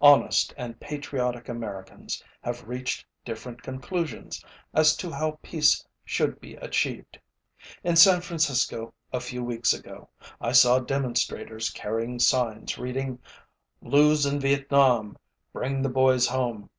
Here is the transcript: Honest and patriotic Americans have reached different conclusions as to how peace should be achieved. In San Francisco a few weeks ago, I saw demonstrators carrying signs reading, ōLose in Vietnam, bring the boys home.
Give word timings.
Honest 0.00 0.54
and 0.56 0.78
patriotic 0.78 1.48
Americans 1.48 2.22
have 2.42 2.68
reached 2.68 3.04
different 3.24 3.64
conclusions 3.64 4.44
as 4.72 4.94
to 4.98 5.10
how 5.10 5.40
peace 5.42 5.84
should 6.04 6.40
be 6.40 6.54
achieved. 6.54 7.18
In 7.82 7.96
San 7.96 8.20
Francisco 8.20 8.94
a 9.12 9.18
few 9.18 9.42
weeks 9.42 9.72
ago, 9.72 10.08
I 10.40 10.52
saw 10.52 10.78
demonstrators 10.78 11.68
carrying 11.70 12.20
signs 12.20 12.78
reading, 12.78 13.18
ōLose 13.84 14.32
in 14.32 14.38
Vietnam, 14.38 15.18
bring 15.52 15.82
the 15.82 15.88
boys 15.88 16.28
home. 16.28 16.70